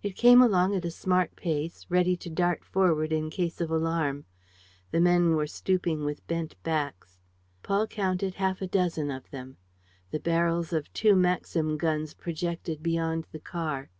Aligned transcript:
It 0.00 0.14
came 0.14 0.40
along 0.40 0.76
at 0.76 0.84
a 0.84 0.92
smart 0.92 1.34
pace, 1.34 1.86
ready 1.88 2.16
to 2.18 2.30
dart 2.30 2.64
forward 2.64 3.10
in 3.12 3.30
case 3.30 3.60
of 3.60 3.68
alarm. 3.68 4.24
The 4.92 5.00
men 5.00 5.34
were 5.34 5.48
stooping 5.48 6.04
with 6.04 6.24
bent 6.28 6.54
backs. 6.62 7.18
Paul 7.64 7.88
counted 7.88 8.34
half 8.34 8.62
a 8.62 8.68
dozen 8.68 9.10
of 9.10 9.28
them. 9.32 9.56
The 10.12 10.20
barrels 10.20 10.72
of 10.72 10.92
two 10.92 11.16
Maxim 11.16 11.78
guns 11.78 12.14
projected 12.14 12.80
beyond 12.80 13.26
the 13.32 13.40
car. 13.40 13.90